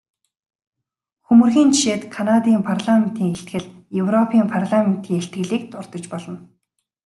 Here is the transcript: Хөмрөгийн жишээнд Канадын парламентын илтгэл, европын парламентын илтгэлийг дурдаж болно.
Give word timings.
Хөмрөгийн 1.27 1.69
жишээнд 1.75 2.03
Канадын 2.15 2.57
парламентын 2.69 3.27
илтгэл, 3.33 3.67
европын 4.01 4.43
парламентын 4.53 5.17
илтгэлийг 5.19 5.63
дурдаж 5.71 6.03
болно. 6.11 6.37